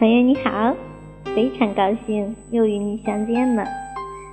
[0.00, 0.74] 朋友你好，
[1.34, 3.66] 非常高兴又与你相见了。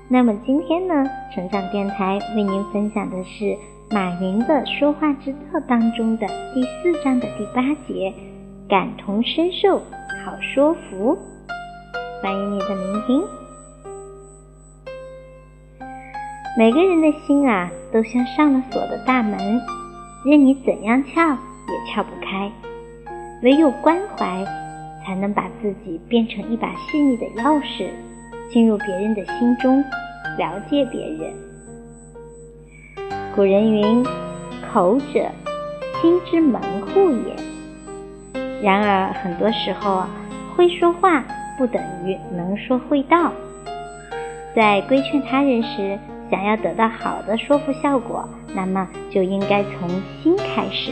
[0.07, 1.05] 那么今天呢，
[1.35, 3.57] 成长电台为您分享的是
[3.91, 8.13] 马云的说话之道当中的第四章的第八节，
[8.69, 9.79] 感同身受，
[10.23, 11.17] 好说服。
[12.23, 13.23] 欢迎你的聆听。
[16.57, 19.37] 每个人的心啊，都像上了锁的大门，
[20.23, 22.49] 任你怎样撬也撬不开。
[23.43, 24.45] 唯有关怀，
[25.07, 27.87] 才能把自己变成一把细腻的钥匙，
[28.51, 29.81] 进入别人的心中，
[30.37, 31.33] 了解别人。
[33.33, 34.05] 古人云
[34.69, 35.31] ：“口者，
[36.01, 37.33] 心之门户也。”
[38.61, 40.09] 然而，很多时候啊，
[40.57, 41.23] 会说话
[41.57, 43.31] 不等于能说会道。
[44.53, 45.97] 在规劝他人时，
[46.29, 49.87] 想要得到好的说服效果，那么就应该从
[50.21, 50.91] 心开始。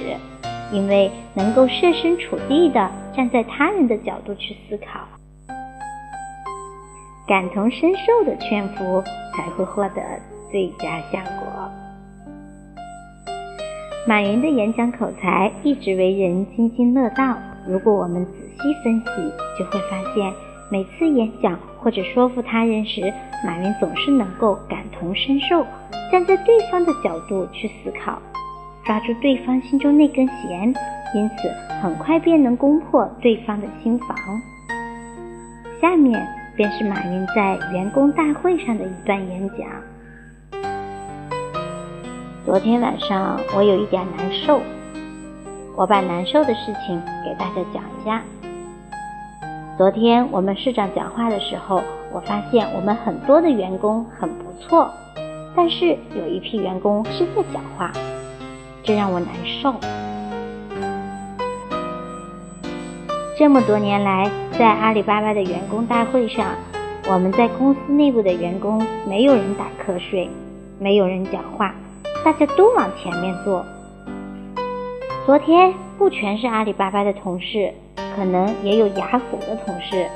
[0.71, 5.01] 因为能够设身处地的站在他人的角度去思考，
[7.27, 9.03] 感同身受的劝服
[9.35, 10.01] 才会获得
[10.51, 11.69] 最佳效果。
[14.07, 17.35] 马云的演讲口才一直为人津津乐道。
[17.67, 19.05] 如果我们仔细分析，
[19.57, 20.31] 就会发现，
[20.69, 23.11] 每次演讲或者说服他人时，
[23.43, 25.65] 马云总是能够感同身受，
[26.11, 28.21] 站在对方的角度去思考。
[28.85, 30.73] 抓住对方心中那根弦，
[31.15, 31.49] 因此
[31.81, 34.15] 很快便能攻破对方的心房。
[35.81, 36.23] 下面
[36.55, 40.61] 便是马云在员工大会上的一段演讲。
[42.45, 44.61] 昨天晚上我有一点难受，
[45.75, 48.21] 我把难受的事情给大家讲一下。
[49.79, 51.81] 昨天我们市长讲话的时候，
[52.13, 54.91] 我发现我们很多的员工很不错，
[55.55, 57.91] 但是有一批员工是在讲话。
[58.85, 59.73] 这让我难受。
[63.37, 66.45] 这么多年来，在阿里巴巴的员工大会上，
[67.07, 70.29] 我们在公司内部的员工没有人打瞌睡，
[70.79, 71.73] 没有人讲话，
[72.23, 73.65] 大家都往前面坐。
[75.25, 77.73] 昨天不全是阿里巴巴的同事，
[78.15, 80.07] 可能也有雅虎的同事。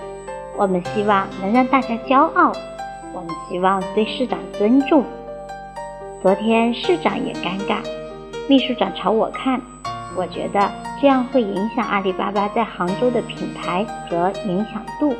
[0.55, 2.53] 我们希望能让大家骄傲，
[3.13, 5.03] 我们希望对市长尊重。
[6.21, 7.79] 昨天市长也尴尬。
[8.49, 9.61] 秘书长朝我看，
[10.17, 15.13] 我觉得这样会影响阿里巴巴在杭州的品牌和影响度。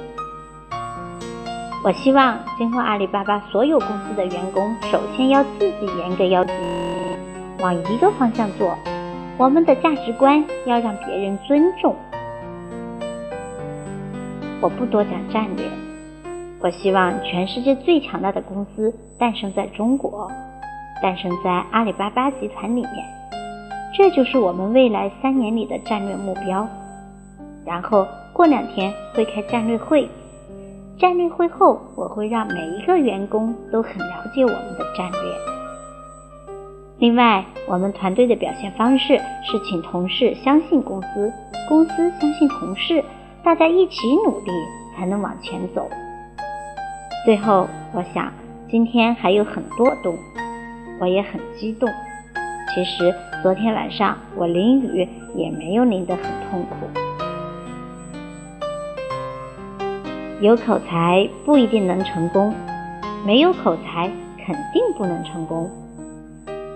[1.84, 6.52] 我希望今后阿里巴巴所有公司的员工，首先要自己严格要求，
[7.60, 8.76] 往一个方向做。
[9.38, 11.96] 我们的价值观要让别人尊重。
[14.60, 15.70] 我不多讲战略，
[16.62, 20.32] 我希望全世界最强大的公司诞生在中国，
[21.00, 23.19] 诞生在阿里巴巴集团里面。
[23.96, 26.68] 这就是我们未来三年里的战略目标。
[27.66, 30.10] 然后过两天会开战略会，
[30.98, 35.20] 战略会后我会让每一个员工都很了解我们的战略。
[36.98, 41.32] 另外，我们团队的表现方式是请同事相信公司，
[41.68, 43.04] 公司相信同事，
[43.44, 44.52] 大家一起努力
[44.98, 45.88] 才能往前走。
[47.26, 48.32] 最后，我想
[48.70, 50.18] 今天还有很多动，
[51.00, 51.90] 我也很激动。
[52.74, 56.88] 其实昨天晚上我淋雨也没有淋得很痛苦。
[60.42, 62.54] 有口才不一定能成功，
[63.26, 64.10] 没有口才
[64.46, 65.70] 肯定不能成功。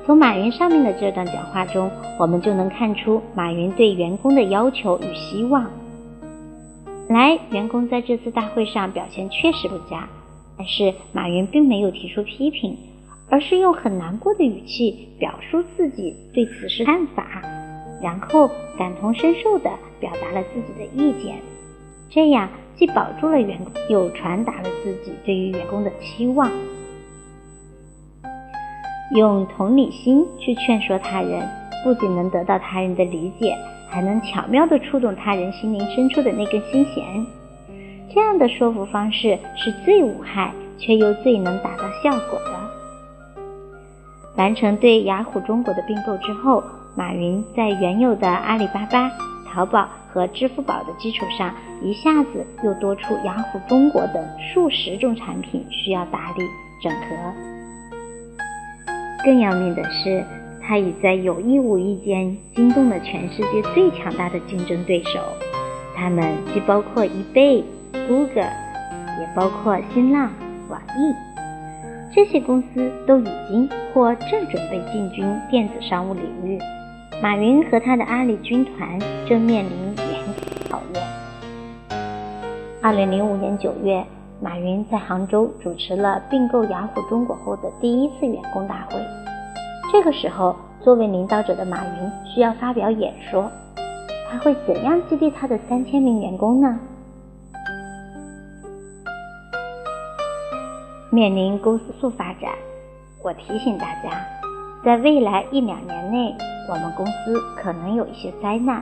[0.05, 1.89] 从马云上面的这段讲话中，
[2.19, 5.65] 我们就能看出马云对员工的要求与希望。
[7.07, 10.09] 来，员工在这次大会上表现确实不佳，
[10.57, 12.77] 但是马云并没有提出批评。
[13.29, 17.41] 而是用很难过的语气表述自己对此事看法，
[18.01, 19.69] 然后感同身受地
[19.99, 21.37] 表达了自己的意见，
[22.09, 26.51] 这样既保住了员工，又传达了自己对于员工的期望。
[29.15, 31.47] 用同理心去劝说他人，
[31.83, 33.55] 不仅能得到他人的理解，
[33.89, 37.25] 还能巧妙地触动他人心灵深处的那根心弦。
[38.13, 42.62] 这样的说服方式是最无害，却又最能达到效果的。
[44.35, 46.63] 完成对雅虎中国的并购之后，
[46.95, 49.11] 马云在原有的阿里巴巴、
[49.47, 56.43] 淘宝和支付宝的基础上，一下子又多出雅虎中国等数十种产品需要打理
[56.81, 57.33] 整合。
[59.23, 60.23] 更要命的是，
[60.61, 65.19] 他已在有意无意间惊动了全世界最强大的竞争对手，
[65.95, 67.63] 他们既包括易贝、
[68.07, 68.43] Google，
[69.19, 70.31] 也包括新浪、
[70.69, 71.32] 网易。
[72.15, 76.59] 这些公司都已经或正准备进军电子商务领域，
[77.23, 81.03] 马云和他的阿里军团正面临严峻考验。
[82.83, 84.05] 二零零五年九月，
[84.39, 88.99] 马云在杭州主持了并购雅虎中国后的第一次员工大会。
[89.91, 93.49] 这个时候，作为领导者的马云需要发表演说，
[94.29, 96.79] 他会怎样激励他的三千名员工呢？
[101.13, 102.49] 面临公司速发展，
[103.21, 104.09] 我提醒大家，
[104.83, 106.33] 在未来一两年内，
[106.67, 108.81] 我们公司可能有一些灾难，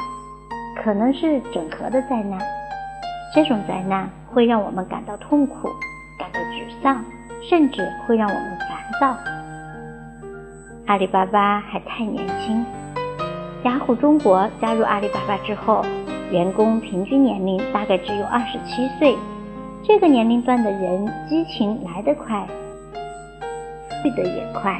[0.81, 2.39] 可能是整合的灾难。
[3.36, 5.68] 这种灾难会让我们感到痛苦，
[6.18, 7.04] 感到沮丧，
[7.42, 9.18] 甚至会让我们烦躁。
[10.88, 12.66] 阿里巴巴还太年轻。
[13.66, 15.84] 雅虎中国加入阿里巴巴之后，
[16.31, 19.18] 员工平均年龄大概只有二十七岁。
[19.83, 22.48] 这个年龄段的人，激情来得快，
[24.04, 24.80] 去得也快，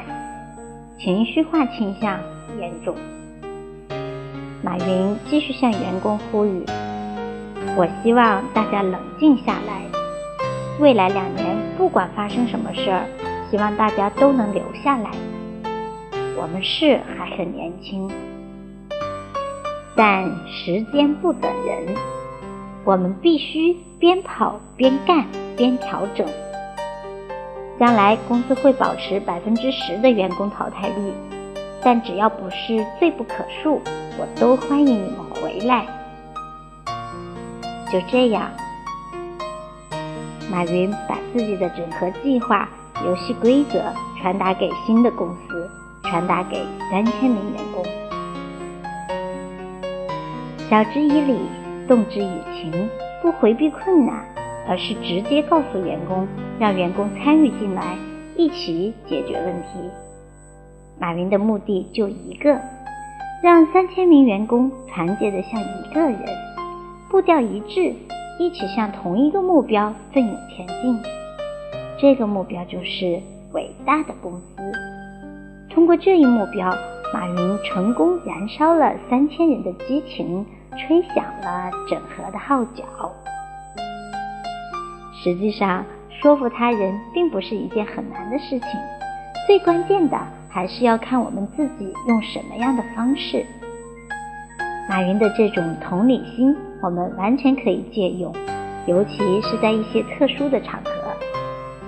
[0.96, 2.20] 情绪化倾向
[2.60, 2.94] 严重。
[4.62, 6.64] 马云继续向员工呼吁。
[7.76, 9.82] 我希望大家冷静下来。
[10.78, 13.04] 未来两年，不管发生什么事儿，
[13.50, 15.10] 希望大家都能留下来。
[16.36, 18.08] 我们是还很年轻，
[19.96, 21.94] 但时间不等人，
[22.84, 25.24] 我们必须边跑边干
[25.56, 26.26] 边调整。
[27.78, 31.12] 将来公司会保持百分之十的员工淘汰率，
[31.82, 33.80] 但只要不是罪不可恕，
[34.18, 35.86] 我都欢迎你们回来。
[37.90, 38.50] 就这样，
[40.50, 42.68] 马云把自己的整合计划、
[43.04, 43.82] 游戏规则
[44.20, 45.68] 传达给新的公司，
[46.04, 47.84] 传达给三千名员工。
[50.70, 51.38] 晓之以理，
[51.86, 52.88] 动之以情，
[53.22, 54.24] 不回避困难，
[54.68, 56.26] 而是直接告诉员工，
[56.58, 57.96] 让员工参与进来，
[58.36, 59.90] 一起解决问题。
[61.00, 62.60] 马云的目的就一个，
[63.42, 66.18] 让三千名员工团结的像一个人。
[67.10, 67.94] 步调一致，
[68.38, 70.98] 一起向同一个目标奋勇前进。
[71.98, 73.20] 这个目标就是
[73.52, 74.72] 伟大的公司。
[75.68, 76.70] 通过这一目标，
[77.12, 80.46] 马云成功燃烧了三千人的激情，
[80.76, 82.84] 吹响了整合的号角。
[85.22, 88.68] 实际上，说服他人并不是一件很难的事情，
[89.46, 93.44] 最关键的还是要看我们自己用什么样的方式。
[94.88, 96.56] 马云的这种同理心。
[96.84, 98.34] 我们完全可以借用，
[98.86, 100.90] 尤其是在一些特殊的场合，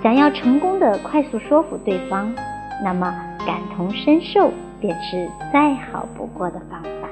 [0.01, 2.33] 想要成功的快速说服对方，
[2.81, 3.13] 那么
[3.45, 4.49] 感同身受
[4.79, 7.09] 便是再好不过的方法。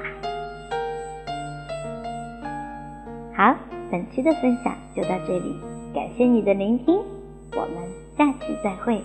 [3.36, 3.56] 好，
[3.92, 5.56] 本期的分享就到这里，
[5.94, 7.02] 感谢你的聆听，
[7.54, 7.78] 我们
[8.16, 9.02] 下期再会，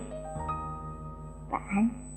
[1.51, 2.08] 晚安。